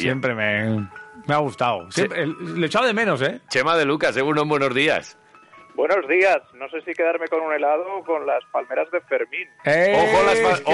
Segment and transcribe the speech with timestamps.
[0.00, 0.88] Siempre me,
[1.26, 1.90] me ha gustado.
[1.90, 3.40] Siempre- le echaba de menos, ¿eh?
[3.48, 5.16] Chema de Lucas, según buenos días.
[5.78, 6.38] Buenos días.
[6.54, 9.46] No sé si quedarme con un helado o con las palmeras de Fermín.
[9.60, 10.72] Ojo las pa- Es que-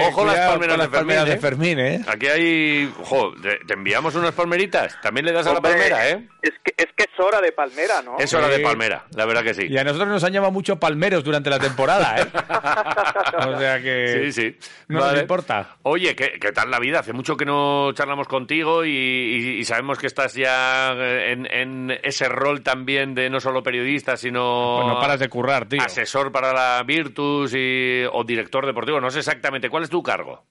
[0.00, 1.30] ojo, ojo las cuidado palmeras las de Fermín, palmeras ¿eh?
[1.30, 2.00] de Fermín, ¿eh?
[2.08, 2.92] Aquí hay...
[3.02, 4.98] Ojo, te, te enviamos unas palmeritas.
[5.02, 6.26] También le das a la palmera, ¿eh?
[6.40, 8.16] Es que, es que es hora de palmera, ¿no?
[8.18, 9.66] Es hora de palmera, la verdad que sí.
[9.68, 12.26] Y a nosotros nos han llamado mucho palmeros durante la temporada, ¿eh?
[13.46, 14.68] o sea que Sí, sí.
[14.88, 15.76] no nos importa.
[15.82, 17.00] Oye, ¿qué, qué tal la vida?
[17.00, 21.90] Hace mucho que no charlamos contigo y, y- y sabemos que estás ya en, en
[22.02, 24.45] ese rol también de no solo periodista, sino
[24.82, 25.80] Pues no paras de currar, tío.
[25.82, 29.00] asesor para la Virtus y, o director deportivo.
[29.00, 30.44] No sé exactamente cuál es tu cargo.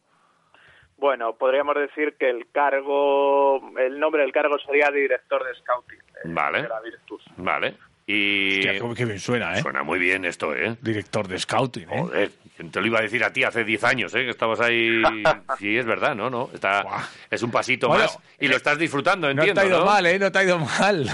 [0.98, 6.34] Bueno, podríamos decir que el cargo, el nombre del cargo sería director de scouting de,
[6.34, 6.62] Vale.
[6.64, 7.24] de la Virtus.
[7.38, 7.76] Vale.
[8.08, 9.62] Y Hostia, bien suena, ¿eh?
[9.62, 10.78] suena muy bien esto, ¿eh?
[10.80, 12.00] Director de scouting, ¿eh?
[12.02, 14.24] Joder, ¿quién te lo iba a decir a ti hace 10 años, ¿eh?
[14.24, 15.02] Que estabas ahí.
[15.58, 16.30] Sí, es verdad, ¿no?
[16.30, 16.86] no Está,
[17.32, 19.62] es un pasito Bueno, más y lo estás disfrutando, No entiendo.
[19.62, 19.86] te ha ido ¿no?
[19.86, 20.20] mal, ¿eh?
[20.20, 21.10] No te ha ido mal.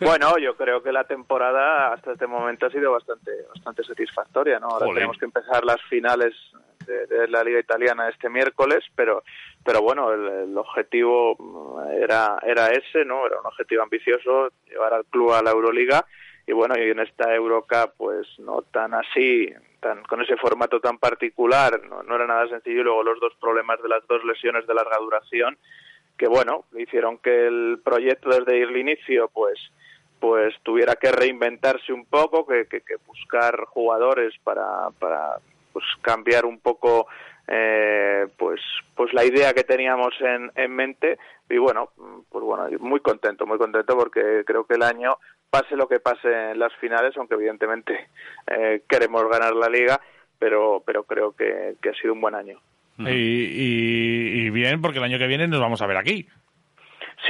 [0.00, 4.68] Bueno, yo creo que la temporada hasta este momento ha sido bastante, bastante satisfactoria, ¿no?
[4.68, 6.34] Ahora tenemos que empezar las finales
[6.86, 9.22] de, de la Liga Italiana este miércoles, pero,
[9.64, 13.26] pero bueno, el, el objetivo mm, era, era ese, ¿no?
[13.26, 16.06] Era un objetivo ambicioso, llevar al club a la Euroliga
[16.46, 20.98] y bueno, y en esta Eurocup, pues no tan así, tan, con ese formato tan
[20.98, 24.66] particular, no, no era nada sencillo y luego los dos problemas de las dos lesiones
[24.66, 25.58] de larga duración
[26.20, 29.58] que bueno, hicieron que el proyecto desde el inicio pues
[30.20, 35.36] pues tuviera que reinventarse un poco, que, que, que buscar jugadores para, para
[35.72, 37.06] pues cambiar un poco
[37.48, 38.60] eh, pues
[38.94, 41.18] pues la idea que teníamos en, en mente
[41.48, 41.90] y bueno
[42.28, 45.16] pues bueno muy contento muy contento porque creo que el año
[45.48, 48.08] pase lo que pase en las finales aunque evidentemente
[48.46, 50.00] eh, queremos ganar la liga
[50.38, 52.58] pero pero creo que, que ha sido un buen año
[52.98, 56.28] y, y- y bien, porque el año que viene nos vamos a ver aquí.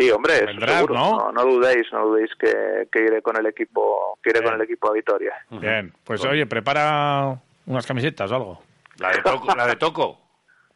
[0.00, 0.94] Sí, hombre, eso Vendrás, seguro.
[0.94, 1.18] ¿no?
[1.18, 1.32] ¿no?
[1.32, 4.52] no dudéis, no dudéis que, que iré con el equipo, que iré Bien.
[4.52, 5.34] con el equipo a Vitoria.
[5.50, 8.62] Bien, pues oye, prepara unas camisetas o algo.
[8.98, 9.54] La de Toco.
[9.54, 10.18] La de Toco.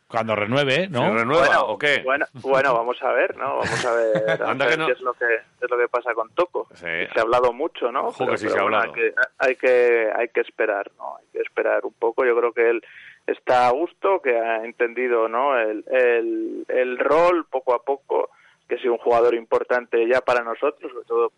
[0.07, 1.01] Cuando renueve, ¿no?
[1.01, 2.03] ¿Se renueva bueno, o qué?
[2.05, 3.57] Bueno, bueno, vamos a ver, ¿no?
[3.57, 4.87] Vamos a ver, a Anda ver que no.
[4.87, 6.69] qué es lo que es lo que pasa con Toco.
[6.75, 6.84] Sí.
[6.84, 8.09] Se ha hablado mucho, ¿no?
[8.09, 8.95] Ojo que sí se ha bueno, hablado.
[8.95, 11.17] Hay que, hay que hay que esperar, ¿no?
[11.17, 12.25] Hay que esperar un poco.
[12.25, 12.84] Yo creo que él
[13.27, 15.59] está a gusto, que ha entendido, ¿no?
[15.59, 18.31] El, el, el rol poco a poco,
[18.69, 21.33] que ha sido un jugador importante ya para nosotros, sobre todo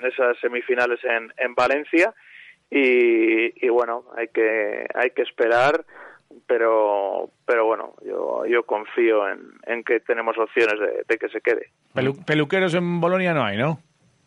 [0.00, 2.12] en esas semifinales en, en Valencia.
[2.70, 5.84] Y, y bueno, hay que hay que esperar
[6.46, 11.42] pero pero bueno yo yo confío en, en que tenemos opciones de, de que se
[11.42, 13.78] quede Pelu- peluqueros en Bolonia no hay, ¿no?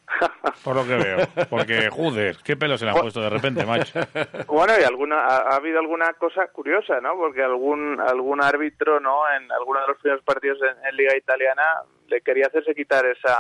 [0.64, 1.18] Por lo que veo.
[1.50, 4.00] Porque, joder, qué pelo se le han puesto de repente, macho.
[4.46, 9.22] bueno y alguna ha, ha habido alguna cosa curiosa no porque algún algún árbitro no
[9.36, 11.64] en alguno de los primeros partidos en, en liga italiana
[12.08, 13.36] le quería hacerse quitar esa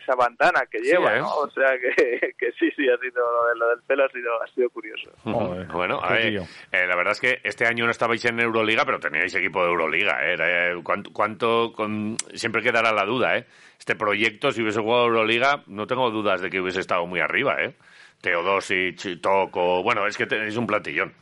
[0.00, 1.20] esa bandana que Sí, lleva ¿eh?
[1.20, 4.08] no o sea que, que sí sí ha sido lo, de- lo del pelo ha
[4.10, 6.26] sido ha sido curioso Joder, Bueno, a ver,
[6.72, 9.68] eh, la verdad es que este año no estabais en Euroliga, pero teníais equipo de
[9.70, 10.24] Euroliga.
[10.26, 10.32] ¿eh?
[10.32, 13.46] Era, eh, ¿Cuánto, cuánto con- siempre quedará la duda, ¿eh?
[13.78, 17.56] Este proyecto, si hubiese jugado Euroliga, no tengo dudas de que hubiese estado muy arriba,
[17.62, 17.74] ¿eh?
[18.20, 19.82] Teodosic, Toco...
[19.82, 21.12] Bueno, es que tenéis un platillón.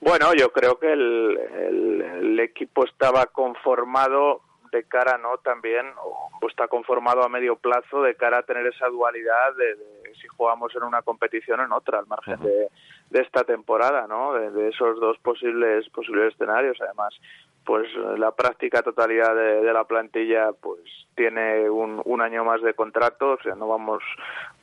[0.00, 5.38] Bueno, yo creo que el, el- el equipo estaba conformado de cara, ¿no?
[5.38, 10.14] También, o está conformado a medio plazo de cara a tener esa dualidad de, de
[10.20, 12.68] si jugamos en una competición o en otra, al margen de,
[13.10, 14.32] de esta temporada, ¿no?
[14.34, 16.78] De, de esos dos posibles posibles escenarios.
[16.80, 17.14] Además,
[17.66, 20.80] pues la práctica totalidad de, la plantilla, pues
[21.16, 24.02] tiene un, un año más de contrato, o sea, no vamos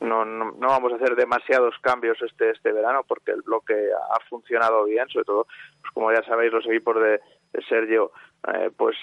[0.00, 4.20] no, no, no vamos a hacer demasiados cambios este este verano porque el bloque ha
[4.30, 5.46] funcionado bien, sobre todo,
[5.82, 7.20] pues como ya sabéis, los equipos de
[7.68, 8.12] Sergio,
[8.48, 8.96] eh, pues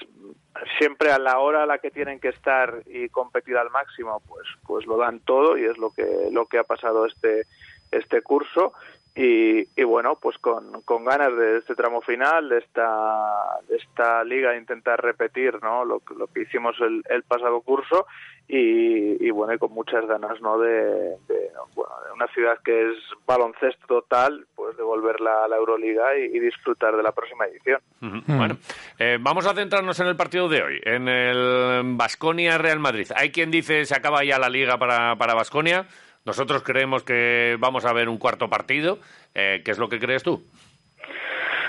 [0.78, 4.48] siempre a la hora a la que tienen que estar y competir al máximo, pues
[4.66, 7.46] pues lo dan todo y es lo que lo que ha pasado este
[7.92, 8.74] este curso
[9.14, 14.24] y, y bueno pues con, con ganas de este tramo final de esta de esta
[14.24, 18.06] liga intentar repetir no lo, que- lo que hicimos el, el pasado curso
[18.48, 20.84] y, y bueno y con muchas ganas no de,
[21.28, 26.18] de, bueno, de una ciudad que es baloncesto total pues de volverla a la Euroliga
[26.18, 28.22] y, y disfrutar de la próxima edición Ujú.
[28.28, 28.56] Bueno,
[28.98, 33.08] eh, vamos a centrarnos en el partido de hoy, en el Basconia-Real Madrid.
[33.16, 35.86] Hay quien dice se acaba ya la liga para Basconia.
[36.26, 39.00] Nosotros creemos que vamos a ver un cuarto partido.
[39.34, 40.44] Eh, ¿Qué es lo que crees tú?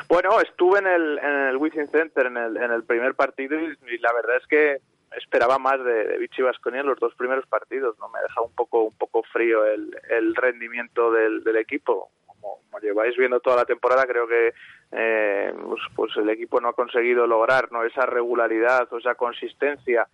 [0.08, 3.98] Bueno, estuve en el, en el Wizzing Center en el, en el primer partido y,
[3.98, 4.76] la verdad es que
[5.16, 7.98] esperaba más de, de Vichy Vasconia en los dos primeros partidos.
[7.98, 12.10] No me ha dejado un poco un poco frío el, el rendimiento del, del equipo.
[12.26, 14.52] Como, como lleváis viendo toda la temporada, creo que
[14.92, 20.06] eh, pues, pues el equipo no ha conseguido lograr no esa regularidad o esa consistencia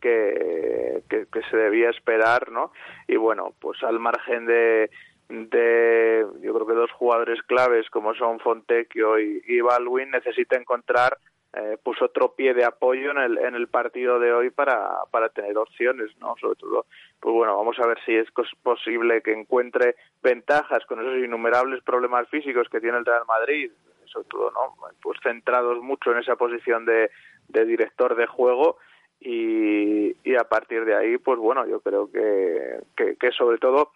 [0.00, 2.72] que, que, se debía esperar, ¿no?
[3.08, 4.90] Y bueno, pues al margen de,
[5.28, 11.18] de yo creo que dos jugadores claves como son Fontecchio y, y Baldwin necesita encontrar
[11.58, 15.30] eh, pues otro pie de apoyo en el, en el partido de hoy para, para
[15.30, 16.34] tener opciones, ¿no?
[16.38, 16.84] Sobre todo,
[17.18, 18.28] pues bueno, vamos a ver si es
[18.62, 23.70] posible que encuentre ventajas con esos innumerables problemas físicos que tiene el Real Madrid,
[24.04, 24.74] sobre todo, ¿no?
[25.00, 27.10] Pues centrados mucho en esa posición de,
[27.48, 28.76] de director de juego
[29.20, 33.92] y, y a partir de ahí, pues bueno, yo creo que, que, que sobre todo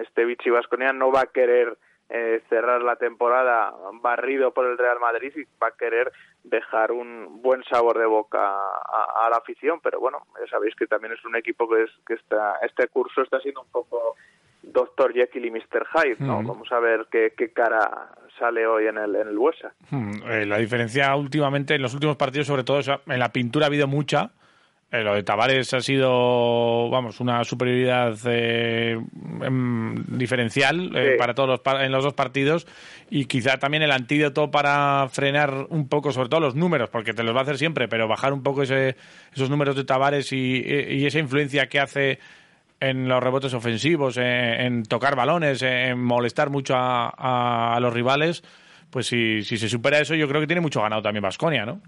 [0.00, 1.76] este Vichy Vasconia no va a querer
[2.10, 3.72] eh, cerrar la temporada
[4.02, 6.12] barrido por el Real Madrid y va a querer
[6.42, 11.14] dejar un buen sabor de boca a, la afición, pero bueno, ya sabéis que también
[11.14, 14.16] es un equipo que, es, que está, este curso está siendo un poco
[14.62, 15.86] Doctor Jekyll y Mr.
[15.94, 16.42] Hyde, ¿no?
[16.42, 19.38] Vamos a ver qué, qué, cara sale hoy en el, en el
[20.30, 23.86] eh, la diferencia últimamente, en los últimos partidos, sobre todo, en la pintura ha habido
[23.86, 24.30] mucha,
[24.94, 28.96] eh, lo de Tavares ha sido, vamos, una superioridad eh,
[29.42, 32.64] em, diferencial eh, para todos los en los dos partidos
[33.10, 37.24] y quizá también el antídoto para frenar un poco, sobre todo los números, porque te
[37.24, 38.94] los va a hacer siempre, pero bajar un poco ese,
[39.34, 40.62] esos números de Tavares y,
[41.04, 42.20] esa influencia que hace
[42.78, 48.44] en los rebotes ofensivos, en, tocar balones, en molestar mucho a, a, los rivales,
[48.90, 51.80] pues si, si se supera eso, yo creo que tiene mucho ganado también Vasconia, ¿no?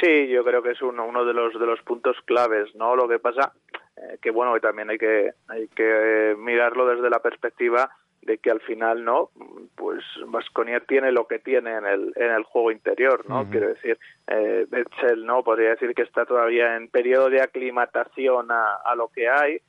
[0.00, 2.94] Sí, yo creo que es uno, uno de los de los puntos claves, ¿no?
[2.94, 3.52] Lo que pasa
[3.96, 7.90] eh, que bueno, también hay que hay que mirarlo desde la perspectiva
[8.22, 9.30] de que al final no
[9.74, 13.98] pues Vasconia tiene lo que tiene en el en el juego interior no quiero decir
[14.26, 19.08] eh, Betzel no podría decir que está todavía en periodo de aclimatación a, a lo
[19.08, 19.60] que hay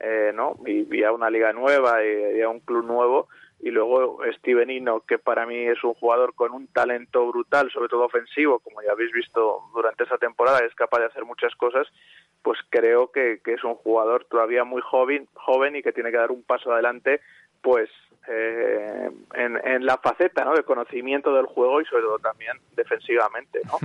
[0.00, 3.28] eh, no y, y, a una liga nueva y, y, a un club nuevo
[3.60, 7.88] y luego Steven Ino, que para mí es un jugador con un talento brutal, sobre
[7.88, 11.86] todo ofensivo, como ya habéis visto durante esa temporada, es capaz de hacer muchas cosas,
[12.42, 16.18] pues creo que, que es un jugador todavía muy joven, joven y que tiene que
[16.18, 17.20] dar un paso adelante,
[17.60, 17.90] pues
[18.28, 20.54] eh, en, en, la faceta ¿no?
[20.54, 23.60] de conocimiento del juego y sobre todo también defensivamente.
[23.64, 23.78] ¿no?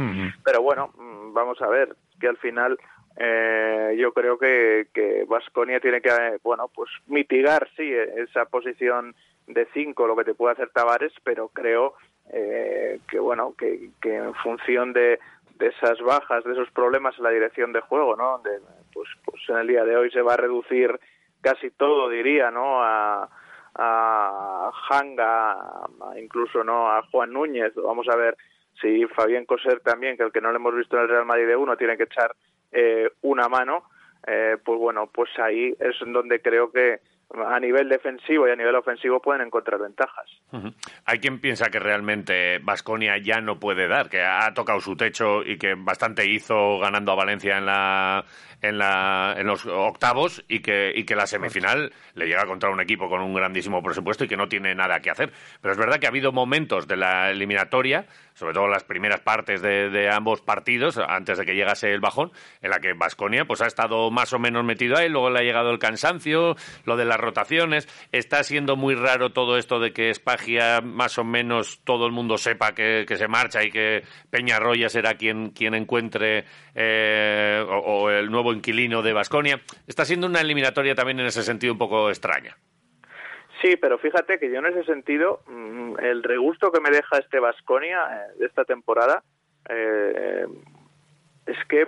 [0.43, 2.77] Pero bueno, mm, vamos a ver que al final
[3.17, 6.09] eh, yo creo que que Vasconia tiene que
[6.41, 9.15] bueno pues mitigar sí esa posición
[9.47, 11.93] de cinco lo que te puede hacer Tavares, pero creo
[12.31, 15.19] eh, que bueno que, que en función de,
[15.55, 18.41] de esas bajas, de esos problemas en la dirección de juego, ¿no?
[18.93, 20.99] Pues, pues en el día de hoy se va a reducir
[21.41, 22.81] casi todo, diría, ¿no?
[22.83, 23.29] A,
[23.75, 25.57] a Hanga,
[26.17, 27.73] incluso no a Juan Núñez.
[27.75, 28.37] Vamos a ver
[28.79, 31.47] si Fabián Coser también, que el que no le hemos visto en el Real Madrid
[31.47, 32.35] de uno, tiene que echar
[32.71, 33.83] eh, una mano.
[34.25, 36.99] Eh, pues bueno, pues ahí es donde creo que,
[37.33, 40.29] a nivel defensivo y a nivel ofensivo pueden encontrar ventajas.
[41.05, 45.43] Hay quien piensa que realmente Vasconia ya no puede dar, que ha tocado su techo
[45.43, 48.25] y que bastante hizo ganando a Valencia en la
[48.63, 52.79] en, la, en los octavos y que, y que la semifinal le llega contra un
[52.79, 55.31] equipo con un grandísimo presupuesto y que no tiene nada que hacer.
[55.61, 59.61] Pero es verdad que ha habido momentos de la eliminatoria, sobre todo las primeras partes
[59.61, 62.31] de, de ambos partidos, antes de que llegase el bajón,
[62.61, 65.43] en la que Vasconia pues, ha estado más o menos metido ahí, luego le ha
[65.43, 67.87] llegado el cansancio, lo de las rotaciones.
[68.11, 72.37] Está siendo muy raro todo esto de que Espagia más o menos todo el mundo
[72.37, 76.45] sepa que, se marcha y que Peñarroya será quien, quien encuentre
[76.75, 79.61] eh, o, el nuevo inquilino de Basconia.
[79.87, 82.55] Está siendo una eliminatoria también en ese sentido un poco extraña.
[83.61, 87.39] Sí, pero fíjate que yo en ese sentido, mm, el regusto que me deja este
[87.39, 89.23] Basconia eh, de esta temporada
[89.69, 90.45] eh,
[91.45, 91.87] es que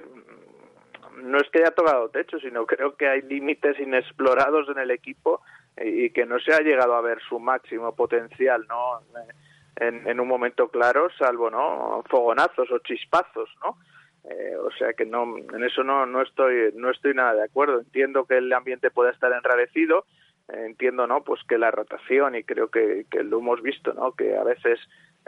[1.17, 5.41] no es que haya tocado techo, sino creo que hay límites inexplorados en el equipo
[5.77, 9.01] y que no se ha llegado a ver su máximo potencial, ¿no?
[9.77, 12.03] En, en un momento claro, salvo, ¿no?
[12.09, 13.77] Fogonazos o chispazos, ¿no?
[14.29, 17.79] Eh, o sea que no, en eso no, no estoy, no estoy nada de acuerdo.
[17.79, 20.05] Entiendo que el ambiente pueda estar enrarecido,
[20.47, 21.23] eh, entiendo, ¿no?
[21.23, 24.13] Pues que la rotación y creo que, que lo hemos visto, ¿no?
[24.13, 24.79] Que a veces,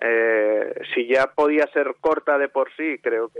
[0.02, 3.40] eh, si ya podía ser corta de por sí, creo que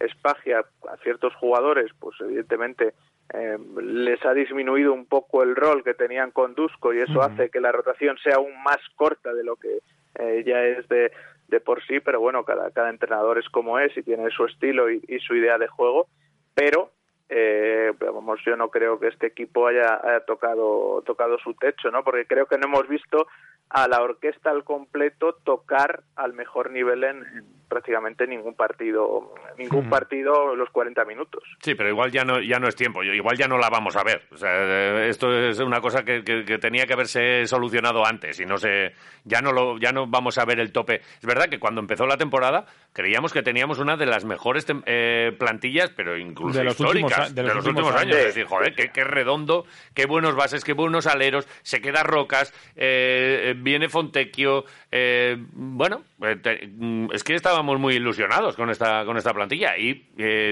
[0.00, 2.94] Espagia a ciertos jugadores, pues evidentemente
[3.32, 7.48] eh, les ha disminuido un poco el rol que tenían con Dusko y eso hace
[7.48, 9.78] que la rotación sea aún más corta de lo que
[10.18, 11.12] eh, ya es de,
[11.46, 14.90] de por sí, pero bueno, cada, cada entrenador es como es y tiene su estilo
[14.90, 16.08] y, su idea de juego,
[16.54, 16.90] pero
[17.28, 22.02] eh, vamos, yo no creo que este equipo haya, tocado, tocado su techo, ¿no?
[22.02, 23.28] Porque creo que no hemos visto
[23.70, 27.24] a la orquesta al completo tocar al mejor nivel en,
[27.70, 31.44] prácticamente ningún partido, ningún partido los 40 minutos.
[31.60, 34.02] Sí, pero igual ya no ya no es tiempo, igual ya no la vamos a
[34.02, 34.26] ver.
[34.32, 38.58] O sea, esto es una cosa que, que, tenía que haberse solucionado antes y no
[38.58, 38.92] sé,
[39.24, 40.96] ya no lo ya no vamos a ver el tope.
[40.96, 45.30] Es verdad que cuando empezó la temporada creíamos que teníamos una de las mejores eh,
[45.38, 48.16] plantillas, pero incluso de los históricas últimos, de los, últimos, años.
[48.16, 52.52] Es decir, joder, qué, qué, redondo, qué buenos bases, qué buenos aleros, se queda Rocas,
[52.74, 59.32] eh, viene Fontecchio, eh, bueno, mm, es que estábamos muy ilusionados con esta con esta
[59.32, 60.06] plantilla y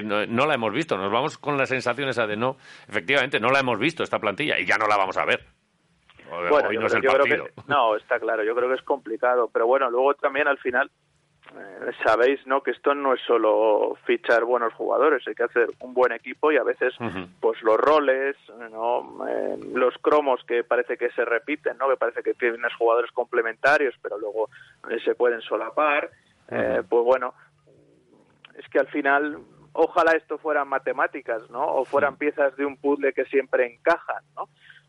[0.04, 0.96] no, la hemos visto.
[0.96, 2.56] Nos vamos con la sensación esa de no,
[2.88, 5.44] efectivamente, no la hemos visto esta plantilla y ya no la vamos a ver.
[6.50, 10.58] Bueno, no, no, está claro, yo creo que es complicado, pero bueno, luego también al
[10.58, 10.90] final
[11.58, 15.92] eh, sabéis no que esto no es solo fichar buenos jugadores hay que hacer un
[15.94, 16.94] buen equipo y a veces
[17.40, 18.36] pues los roles
[18.70, 23.10] no eh, los cromos que parece que se repiten no que parece que tienes jugadores
[23.12, 24.48] complementarios pero luego
[24.90, 26.10] eh, se pueden solapar.
[26.48, 27.34] Pues bueno
[28.54, 29.38] es que al final
[29.72, 34.48] ojalá esto fueran matemáticas no o fueran piezas de un puzzle que siempre encajan no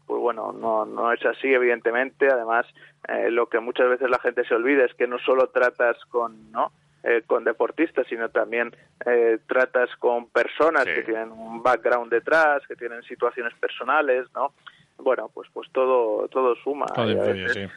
[0.09, 2.27] pues bueno, no, no es así, evidentemente.
[2.29, 2.65] Además,
[3.07, 6.51] eh, lo que muchas veces la gente se olvida es que no solo tratas con,
[6.51, 6.71] ¿no?
[7.03, 8.75] Eh, con deportistas, sino también
[9.05, 14.53] eh, tratas con personas que tienen un background detrás, que tienen situaciones personales, ¿no?
[14.97, 16.87] Bueno, pues pues todo todo suma.
[17.53, 17.67] sí.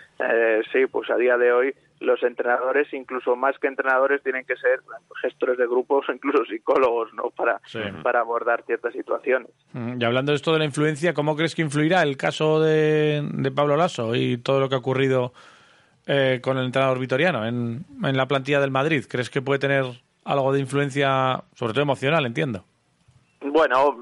[0.72, 4.80] sí, pues a día de hoy los entrenadores, incluso más que entrenadores, tienen que ser
[5.20, 7.30] gestores de grupos o incluso psicólogos, ¿no?
[7.30, 7.60] Para,
[8.02, 9.50] para abordar ciertas situaciones.
[9.72, 13.52] Mm, y hablando de esto de la influencia, ¿cómo crees que influirá el caso de,
[13.54, 15.32] Pablo Lasso y todo lo que ha ocurrido
[16.06, 19.04] eh, con el entrenador vitoriano en, en la plantilla del Madrid?
[19.08, 19.84] ¿Crees que puede tener
[20.24, 22.64] algo de influencia, sobre todo emocional, entiendo?
[23.44, 23.96] Bueno,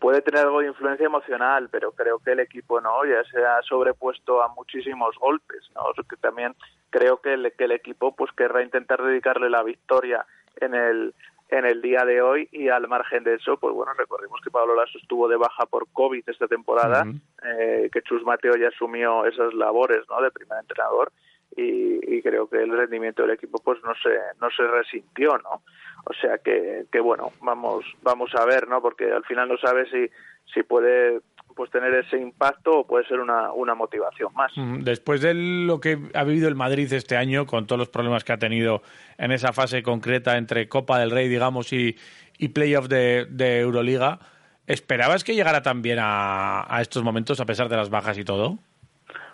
[0.00, 3.60] puede tener algo de influencia emocional, pero creo que el equipo no ya se ha
[3.62, 5.82] sobrepuesto a muchísimos golpes, ¿no?
[6.08, 6.54] que también
[6.90, 10.26] creo que el, que el equipo pues querrá intentar dedicarle la victoria
[10.60, 11.14] en el
[11.48, 14.74] en el día de hoy y al margen de eso, pues bueno, recordemos que Pablo
[14.74, 17.06] Lasso estuvo de baja por COVID esta temporada,
[17.44, 20.20] eh, que Chus Mateo ya asumió esas labores, ¿no?
[20.20, 21.12] De primer entrenador
[21.56, 25.62] y, creo que el rendimiento del equipo pues no se no se resintió no
[26.04, 29.88] o sea que, que bueno vamos vamos a ver no porque al final no sabe
[29.88, 30.10] si
[30.52, 31.20] si puede
[31.56, 34.52] pues tener ese impacto o puede ser una, una motivación más.
[34.84, 38.34] Después de lo que ha vivido el Madrid este año, con todos los problemas que
[38.34, 38.82] ha tenido
[39.16, 41.96] en esa fase concreta entre Copa del Rey, digamos, y,
[42.38, 44.18] y playoff de, de Euroliga,
[44.66, 48.58] ¿esperabas que llegara también a, a estos momentos a pesar de las bajas y todo?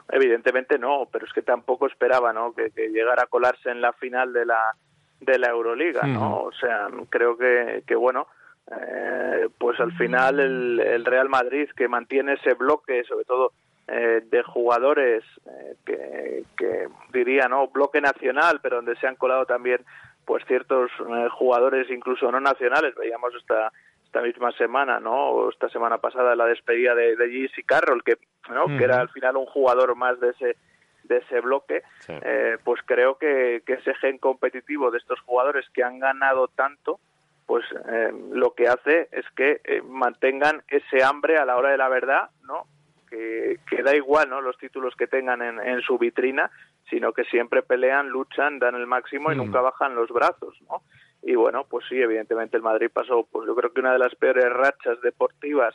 [0.08, 2.54] Evidentemente no, pero es que tampoco esperaba ¿no?
[2.54, 4.76] que, llegara a colarse en la final de la,
[5.20, 6.42] de la Euroliga, ¿no?
[6.42, 8.28] O sea, creo que, que bueno,
[8.70, 13.52] eh, pues al final el, el, Real Madrid que mantiene ese bloque, sobre todo
[13.88, 17.68] eh, de jugadores eh, que, que diría, ¿no?
[17.68, 19.80] Bloque nacional, pero donde se han colado también
[20.24, 20.90] pues ciertos
[21.32, 22.94] jugadores incluso no nacionales.
[22.94, 23.72] Veíamos esta
[24.12, 25.30] esta misma semana, ¿no?
[25.30, 28.18] O esta semana pasada la despedida de, de y Carroll, que,
[28.50, 28.66] ¿no?
[28.66, 30.56] que era al final un jugador más de ese
[31.04, 35.82] de ese bloque, eh, pues creo que, que, ese gen competitivo de estos jugadores que
[35.82, 37.00] han ganado tanto,
[37.46, 41.78] pues eh, lo que hace es que eh, mantengan ese hambre a la hora de
[41.78, 42.66] la verdad, ¿no?
[43.08, 44.40] Que, que da igual, ¿no?
[44.40, 46.50] Los títulos que tengan en, en, su vitrina,
[46.88, 50.82] sino que siempre pelean, luchan, dan el máximo y nunca bajan los brazos, ¿no?
[51.22, 54.14] y bueno, pues sí, evidentemente el Madrid pasó, pues yo creo que una de las
[54.16, 55.74] peores rachas deportivas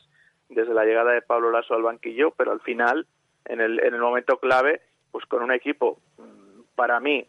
[0.49, 3.07] desde la llegada de Pablo Lasso al banquillo, pero al final,
[3.45, 4.81] en el, en el momento clave,
[5.11, 7.25] pues con un equipo, mm, para mí,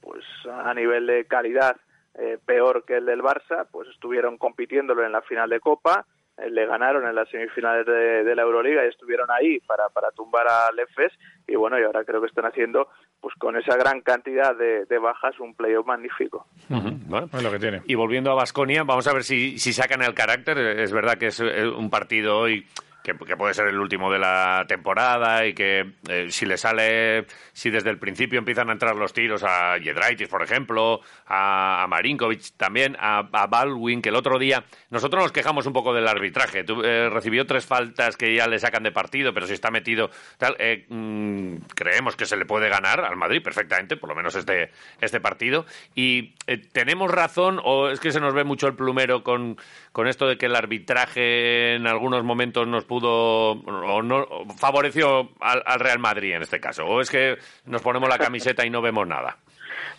[0.00, 1.76] pues a nivel de calidad
[2.14, 6.04] eh, peor que el del Barça, pues estuvieron compitiéndolo en la final de Copa,
[6.36, 10.46] eh, le ganaron en las semifinales de, la Euroliga y estuvieron ahí para, para tumbar
[10.48, 11.12] al EFES
[11.46, 12.88] y bueno, y ahora creo que están haciendo
[13.20, 16.46] pues con esa gran cantidad de, bajas un playoff magnífico.
[16.68, 17.82] Bueno, es lo que tiene.
[17.86, 20.58] Y volviendo a Basconia, vamos a ver si, si sacan el carácter.
[20.58, 22.66] Es verdad que es un partido hoy
[23.02, 27.70] que, puede ser el último de la temporada y que eh, si le sale, si
[27.70, 32.96] desde el principio empiezan a entrar los tiros a Jedraitis, por ejemplo, a, Marinkovic también,
[32.98, 36.64] a, Baldwin, que el otro día nosotros nos quejamos un poco del arbitraje.
[36.84, 40.56] Eh, recibió tres faltas que ya le sacan de partido, pero si está metido tal,
[40.58, 44.70] eh, mm, creemos que se le puede ganar al Madrid perfectamente, por lo menos este,
[45.00, 45.66] este partido.
[45.94, 46.34] Y
[46.72, 49.56] tenemos razón o es que se nos ve mucho el plumero con,
[49.90, 54.26] con esto de que el arbitraje en algunos momentos nos pudo o no
[54.58, 58.70] favoreció al, Real Madrid en este caso o es que nos ponemos la camiseta y
[58.70, 59.38] no vemos nada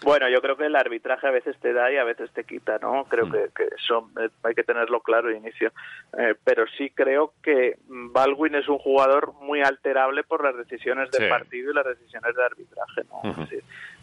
[0.03, 2.77] Bueno, yo creo que el arbitraje a veces te da y a veces te quita,
[2.79, 3.05] ¿no?
[3.05, 5.71] Creo que, que, eso eh, hay que tenerlo claro de inicio.
[6.19, 11.23] Eh, pero sí creo que Baldwin es un jugador muy alterable por las decisiones del
[11.23, 11.29] Sí.
[11.29, 13.47] partido y las decisiones de arbitraje, ¿no?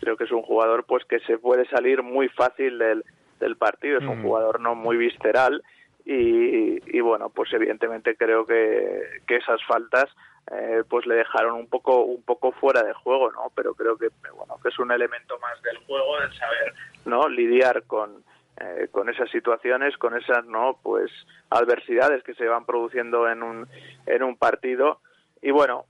[0.00, 3.04] Creo que es un jugador pues que se puede salir muy fácil del,
[3.38, 4.28] del partido, es un Ujú.
[4.28, 5.62] jugador no muy visceral
[6.04, 10.07] y, y bueno, pues evidentemente creo que, que esas faltas
[10.50, 13.52] eh, pues le dejaron un poco un poco fuera de juego, ¿no?
[13.54, 17.28] Pero creo que bueno que es un elemento más del juego del saber, ¿no?
[17.28, 18.25] Lidiar con
[18.61, 21.11] eh, con esas situaciones, con esas no pues
[21.50, 23.69] adversidades que se van produciendo en un
[24.07, 25.00] en un partido
[25.40, 25.85] y bueno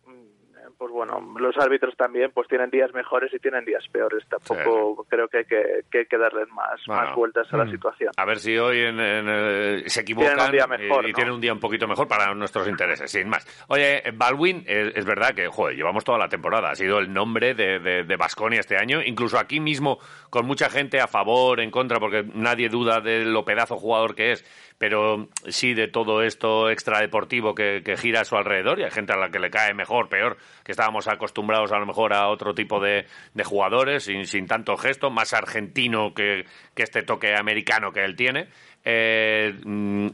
[0.80, 5.28] pues bueno los árbitros también pues tienen días mejores y tienen días peores tampoco creo
[5.28, 7.70] que hay que, que hay que darles más Bueno, más vueltas a la mm.
[7.70, 11.08] situación A ver si hoy en, en, eh, se equivocan Tienen un día mejor, y,
[11.08, 11.16] y ¿no?
[11.16, 13.46] tienen un día un poquito mejor para nuestros intereses, sin más.
[13.68, 16.70] Oye, Baldwin, es, es verdad que, joder, llevamos toda la temporada.
[16.70, 19.02] Ha sido el nombre de, de, de Baskonia este año.
[19.04, 19.98] Incluso aquí mismo,
[20.30, 24.32] con mucha gente a favor, en contra, porque nadie duda de lo pedazo jugador que
[24.32, 24.44] es.
[24.80, 28.80] Pero sí de todo esto extradeportivo que, que gira a su alrededor.
[28.80, 31.84] Y hay gente a la que le cae mejor, peor, que estábamos acostumbrados a lo
[31.84, 36.46] mejor a otro tipo de, de jugadores, sin, sin tanto gesto, más argentino que,
[36.76, 38.48] este toque americano que él tiene.
[38.82, 39.52] Eh,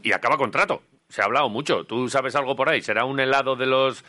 [0.03, 0.81] y acaba contrato.
[1.07, 1.85] Se ha hablado mucho.
[1.85, 2.81] ¿Tú sabes algo por ahí?
[2.81, 4.03] ¿Será un helado de los...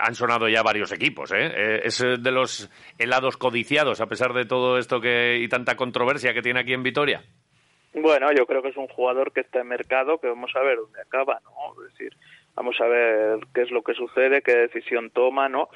[0.00, 1.52] han sonado ya varios equipos, ¿eh?
[1.54, 6.32] Eh, Es de los helados codiciados, a pesar de todo esto que y tanta controversia
[6.32, 7.22] que tiene aquí en Vitoria.
[7.94, 10.76] Bueno, yo creo que es un jugador que está en mercado, que vamos a ver
[10.76, 11.82] dónde acaba, ¿no?
[11.82, 12.16] Es decir,
[12.54, 15.68] vamos a ver qué es lo que sucede, qué decisión toma, ¿no?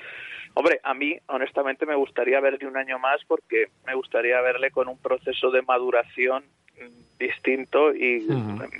[0.54, 4.88] Hombre, a mí, honestamente, me gustaría verle un año más porque me gustaría verle con
[4.88, 6.44] un proceso de maduración
[6.80, 8.24] mm, distinto y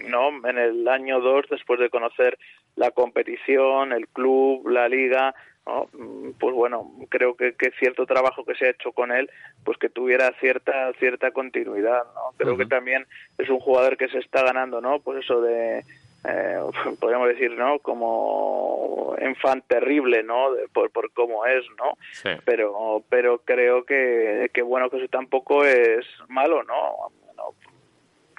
[0.08, 2.38] no en el año 2 después de conocer
[2.76, 5.34] la competición el club la liga
[5.66, 5.88] ¿no?
[5.92, 9.30] Mm, pues bueno creo que, que cierto trabajo que se ha hecho con él
[9.64, 13.06] pues que tuviera cierta cierta continuidad no creo que también
[13.38, 15.84] es un jugador que se está ganando no pues eso de
[16.26, 16.58] eh,
[17.00, 22.30] podríamos decir no como enfant terrible no De- por por cómo es no Sí.
[22.44, 27.54] pero pero creo que, que bueno que eso tampoco es malo no No,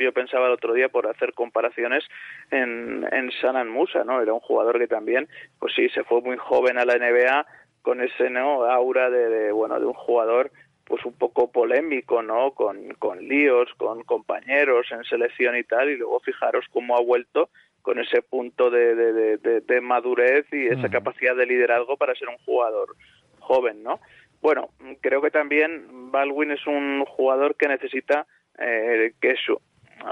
[0.04, 2.04] yo pensaba el otro día por hacer comparaciones
[2.52, 4.22] en, en Sanan Musa, ¿no?
[4.22, 5.28] Era un jugador que también,
[5.60, 7.46] pues sí, se fue muy joven a la NBA
[7.82, 10.52] con ese no aura de, de, bueno de un jugador
[10.86, 12.52] pues un poco polémico, ¿no?
[12.52, 17.50] Con, con líos, con compañeros en selección y tal, y luego fijaros cómo ha vuelto
[17.82, 22.14] con ese punto de, de, de, de- de madurez y esa capacidad de liderazgo para
[22.16, 22.96] ser un jugador
[23.40, 24.00] joven, ¿no?
[24.42, 24.70] Bueno,
[25.02, 28.28] creo que también Baldwin es un jugador que necesita
[28.60, 29.62] eh, que eso,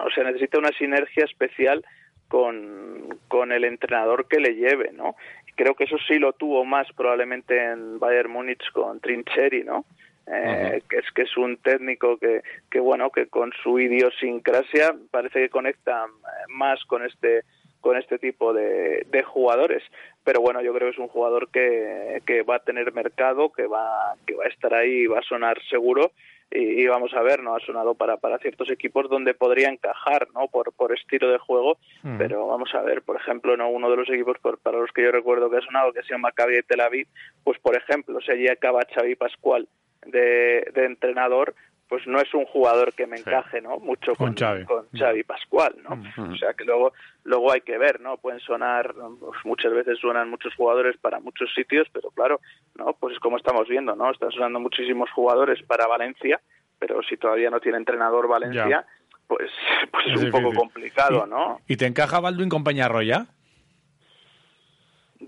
[0.01, 1.85] o sea, necesita una sinergia especial
[2.27, 5.15] con, con el entrenador que le lleve, ¿no?
[5.55, 9.85] Creo que eso sí lo tuvo más probablemente en Bayern Múnich con Trincheri, ¿no?
[10.25, 15.41] Eh, que es que es un técnico que, que bueno que con su idiosincrasia parece
[15.41, 17.41] que conecta eh, más con este
[17.81, 19.83] con este tipo de, de jugadores
[20.23, 23.67] pero bueno yo creo que es un jugador que, que va a tener mercado que
[23.67, 26.13] va que va a estar ahí y va a sonar seguro
[26.53, 30.27] y, y vamos a ver no ha sonado para para ciertos equipos donde podría encajar
[30.33, 31.77] no por por estilo de juego.
[32.17, 35.03] Pero vamos a ver por ejemplo no uno de los equipos por- para los que
[35.03, 37.07] yo recuerdo que ha sonado que ha sido Maccabi de Tel Aviv
[37.43, 39.67] pues por ejemplo si allí acaba Xavi Pascual
[40.05, 41.55] de, de entrenador
[41.89, 44.65] pues no es un jugador que me encaje no mucho Con con, Xavi.
[44.65, 46.93] con Xavi Pascual no o sea que luego
[47.23, 51.53] luego hay que ver no pueden sonar pues, muchas veces suenan muchos jugadores para muchos
[51.53, 52.39] sitios pero claro
[52.75, 56.39] no pues es como estamos viendo no están sonando muchísimos jugadores para Valencia
[56.79, 58.85] pero si todavía no tiene entrenador Valencia Ya.
[59.27, 59.49] pues
[59.91, 63.27] pues es, Es un poco complicado ¿Y, no ¿Y te encaja Baldwin con Peñarroya?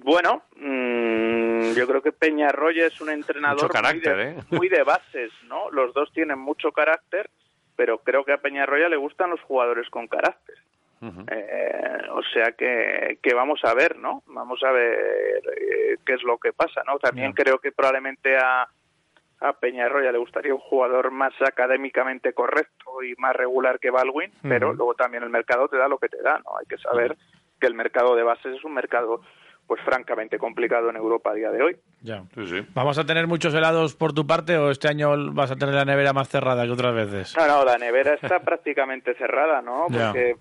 [0.03, 4.43] Bueno, mm, yo creo que Peñarroya es un entrenador Mucho carácter, muy, de, ¿eh?
[4.51, 5.69] muy de bases, ¿no?
[5.71, 7.29] Los dos tienen mucho carácter,
[7.75, 10.55] pero creo que a Peñarroya le gustan los jugadores con carácter.
[11.01, 14.23] Eh, o sea que, que vamos a ver, ¿no?
[14.25, 16.97] Vamos a ver eh, qué es lo que pasa, ¿no?
[16.97, 18.67] También creo que probablemente a,
[19.41, 24.73] a Peñarroya le gustaría un jugador más académicamente correcto y más regular que Baldwin, pero
[24.73, 26.58] luego también el mercado te da lo que te da, ¿no?
[26.58, 27.15] Hay que saber
[27.60, 29.21] que el mercado de bases es un mercado
[29.67, 31.75] pues francamente complicado en Europa a día de hoy.
[32.01, 32.23] Ya.
[32.36, 32.67] Sí, sí.
[32.73, 35.86] ¿Vamos a tener muchos helados por tu parte o este año vas a tener la
[35.86, 37.36] nevera más cerrada que otras veces?
[37.38, 39.88] No, no, la nevera está prácticamente cerrada, ¿no?
[39.89, 40.08] Ya.
[40.12, 40.36] Porque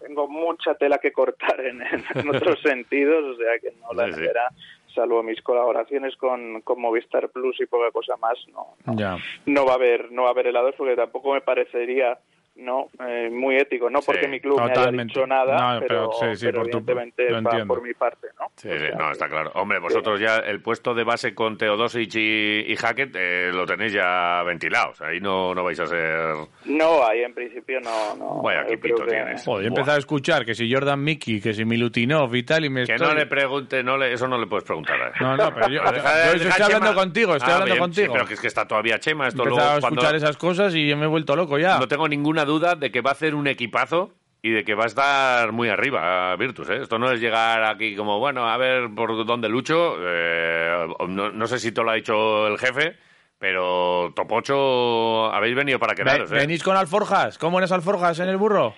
[0.00, 1.82] tengo mucha tela que cortar en,
[2.34, 4.20] otros sentidos, o sea que no, la Sí, sí.
[4.20, 4.48] nevera,
[4.94, 9.16] salvo mis colaboraciones con, con Movistar Plus y poca cosa más, no, no, Ya.
[9.46, 12.18] no va a haber no va a haber helados porque tampoco me parecería
[12.58, 15.12] no eh, muy ético no porque Sí, mi club me haya totalmente.
[15.14, 17.74] dicho nada No, pero, pero sí, sí, pero por tu- evidentemente lo va entiendo.
[17.74, 19.52] por mi parte no Sí, O sí, sea no, que- está claro.
[19.54, 23.92] Hombre, vosotros ya el puesto de base con Teodosic y, y Hackett eh, lo tenéis
[23.92, 25.00] ya ventilados.
[25.00, 26.34] Ahí no, no vais a ser...
[26.64, 29.44] no ahí en principio no no Vaya yo equipito que- tienes.
[29.44, 32.70] Joder, he empezado a escuchar que si Jordan Mickey, que si Milutinov y tal, y
[32.70, 33.06] me Que estoy...
[33.08, 35.00] no le pregunte, no le, eso no le puedes preguntar.
[35.00, 35.12] a él.
[35.20, 37.76] No, no, pero yo, Pero deja- yo deja estoy hablando contigo, estoy Ah, hablando bien,
[37.94, 38.12] sí, contigo.
[38.14, 39.26] pero que es que está todavía Chema.
[39.26, 41.56] he Esto empezado luego a cuando- escuchar esas cosas y yo me he vuelto loco
[41.58, 41.78] ya.
[41.78, 44.10] No tengo ninguna duda de que va a hacer un equipazo
[44.42, 46.70] y de que va a estar muy arriba Virtus.
[46.70, 46.78] ¿eh?
[46.82, 49.96] Esto no es llegar aquí como, bueno, a ver por dónde lucho.
[50.00, 52.96] eh, no, no sé si te lo ha dicho el jefe,
[53.38, 56.32] pero Topocho habéis venido para quedaros.
[56.32, 56.36] ¿eh?
[56.36, 57.38] ¿Venís con alforjas?
[57.38, 58.74] ¿Cómo eres alforjas en el burro?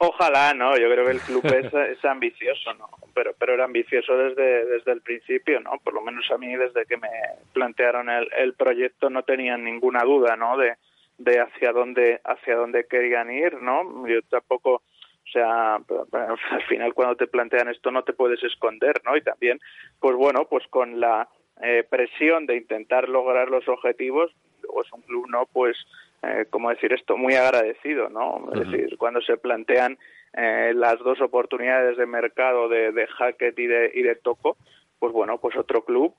[0.00, 2.88] Ojalá, no, yo creo que el club es, es ambicioso, ¿no?
[3.14, 5.72] Pero, pero era ambicioso desde, desde el principio, ¿no?
[5.82, 7.08] Por lo menos a mí, desde que me
[7.52, 10.56] plantearon el, el proyecto, no tenían ninguna duda, ¿no?
[10.56, 10.74] De,
[11.18, 14.06] de hacia dónde, hacia dónde querían ir, ¿no?
[14.06, 15.74] Yo tampoco, o sea,
[16.12, 19.16] al final cuando te plantean esto no te puedes esconder, ¿no?
[19.16, 19.60] Y también,
[20.00, 21.28] pues bueno, pues con la
[21.60, 25.46] eh, presión de intentar lograr los objetivos, luego es un club, ¿no?
[25.52, 25.76] Pues,
[26.22, 27.16] eh, ¿cómo decir esto?
[27.16, 28.48] Muy agradecido, ¿no?
[28.52, 29.98] Es decir, cuando se plantean
[30.34, 34.56] eh, las dos oportunidades de mercado de, de Hackett y de, y de Toco,
[34.98, 36.14] pues bueno, pues otro club,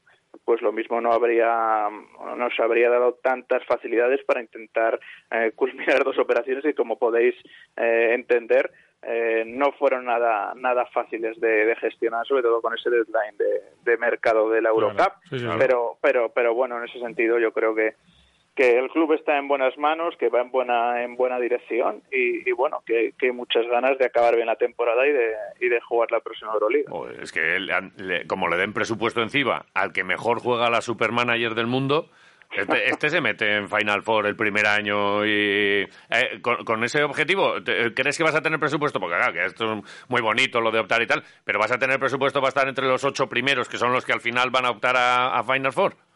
[0.46, 1.90] pues lo mismo no habría,
[2.38, 5.00] no se habría dado tantas facilidades para intentar
[5.32, 7.36] eh, culminar dos operaciones y como podéis
[7.78, 12.90] eh, entender, eh, no fueron nada nada fáciles de, de gestionar, sobre todo con ese
[12.90, 14.70] deadline de, de mercado de la.
[14.70, 15.14] Eurocup.
[15.30, 15.38] Sí.
[15.58, 17.96] Pero, pero, pero bueno, en ese sentido yo creo que
[18.60, 22.52] que el club está en buenas manos, que va en buena en buena dirección y,
[22.52, 26.12] bueno, que, hay muchas ganas de acabar bien la temporada y de, y de jugar
[26.12, 26.92] la próxima Euroliga.
[27.22, 27.58] Es que
[28.28, 32.10] como le den presupuesto encima al que mejor juega la Supermanager del mundo,
[32.52, 37.54] este, este se mete en Final Four el primer año y eh, con, ese objetivo,
[37.96, 39.00] ¿crees que vas a tener presupuesto?
[39.00, 41.80] Porque claro, que esto es muy bonito lo de optar y tal, pero vas a
[41.80, 44.66] tener presupuesto para estar entre los ocho primeros, que son los que al final van
[44.66, 46.09] a optar a Final Four.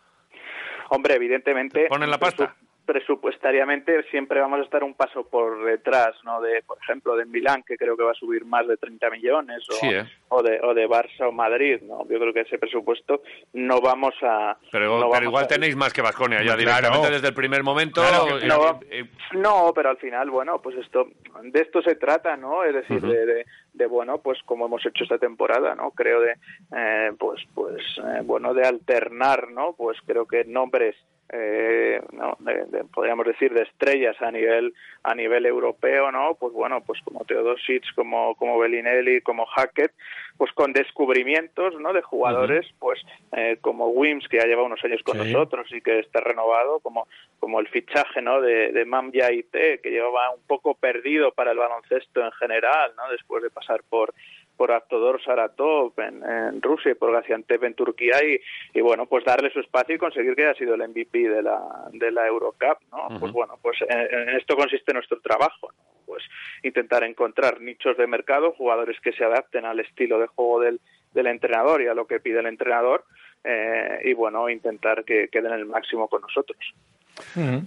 [0.90, 2.56] Hombre, evidentemente, ¿Te ponen la pasta?
[2.86, 6.42] Presupuestariamente siempre vamos a estar un paso por detrás, ¿no?
[6.42, 9.64] De, por ejemplo, de Milán, que creo que va a subir más de 30 millones,
[9.70, 10.04] o, Sí, ¿eh?
[10.30, 12.08] o de o de Barça o Madrid, ¿no?
[12.10, 13.22] Yo creo que ese presupuesto
[13.54, 14.58] no vamos a...
[14.72, 16.60] Pero, no pero vamos igual a- tenéis más que Vasconia ya Claro.
[16.60, 18.02] directamente desde el primer momento.
[18.02, 21.08] Claro que- y- no, y- no, pero al final, bueno, pues esto,
[21.42, 22.64] de esto se trata, ¿no?
[22.64, 25.92] Es decir, de, de, de, bueno, pues como hemos hecho esta temporada, ¿no?
[25.92, 26.36] Creo de,
[26.76, 29.74] eh, pues, pues, eh, bueno, de alternar, ¿no?
[29.74, 30.96] Pues creo que nombres,
[31.36, 32.38] eh, ¿no?
[32.40, 36.36] De- de- podríamos decir de estrellas a nivel, a nivel europeo, ¿no?
[36.36, 39.92] Pues bueno, pues como Teodosic, como, como Bellinelli, como Hackett,
[40.38, 41.92] pues con descubrimientos, ¿no?
[41.92, 43.02] De jugadores, pues
[43.36, 45.32] eh, como Wims, que ya lleva unos años con Sí.
[45.32, 47.08] nosotros y que está renovado, como,
[47.40, 48.40] como el fichaje, ¿no?
[48.40, 53.10] De, de Mamja Ite, que llevaba un poco perdido para el baloncesto en general, ¿no?
[53.12, 54.14] Después de pasar por
[54.58, 58.40] por Aptodor Saratov en, en Rusia y por Gaziantep en Turquía y,
[58.78, 61.60] y bueno pues darle su espacio y conseguir que haya sido el MVP de la
[61.92, 65.94] de la Eurocup no pues bueno pues en, en esto consiste nuestro trabajo ¿no?
[66.06, 66.24] pues
[66.64, 70.80] intentar encontrar nichos de mercado jugadores que se adapten al estilo de juego del,
[71.14, 73.06] del entrenador y a lo que pide el entrenador
[73.44, 76.60] eh, y bueno intentar que queden el máximo con nosotros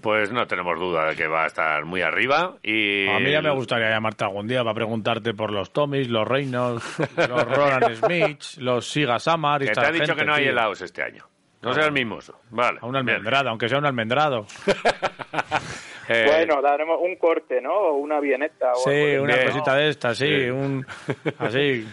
[0.03, 3.09] Pues no tenemos duda de que va a estar muy arriba y...
[3.09, 6.85] A mí ya me gustaría llamarte algún día para preguntarte por los Tommys, los Reynolds,
[7.17, 10.35] los Roland Smith, los Siga Samar y Que te esta ha dicho gente, que no
[10.35, 10.53] hay tío.
[10.53, 11.25] helados este año.
[11.63, 12.41] No seas mimoso.
[12.51, 12.79] Vale.
[12.83, 13.09] A un bien.
[13.09, 14.47] almendrado, aunque sea un almendrado.
[16.09, 19.47] Eh, bueno daremos un corte no o una vieneta o Sí, algo una Bien.
[19.49, 20.51] cosita de estas, sí, Sí.
[20.51, 20.87] un
[21.41, 21.85] así,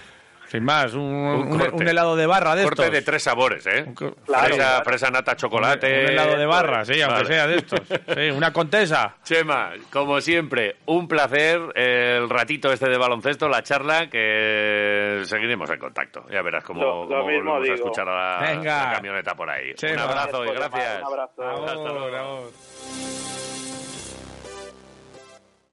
[0.53, 1.75] sin más, un, un- corte.
[1.75, 2.93] un helado de barra de corte estos.
[2.93, 3.85] de tres sabores, ¿eh?
[3.95, 4.83] Claro, fresa, claro.
[4.85, 5.87] fresa, nata, chocolate.
[6.03, 7.27] un helado de barra, sí, aunque Vale.
[7.35, 7.79] sea de estos.
[8.13, 9.15] Sí, una contesa.
[9.23, 15.79] Chema, como siempre, un placer el ratito este de baloncesto, la charla, que seguiremos en
[15.79, 16.23] contacto.
[16.29, 18.83] Ya verás cómo, Lo- lo cómo mismo volvemos a escuchar a la, Venga.
[18.85, 19.73] la camioneta por ahí.
[19.73, 19.93] Chema.
[20.05, 21.65] Un abrazo y Gracias un abrazo.
[21.65, 23.22] Hasta luego.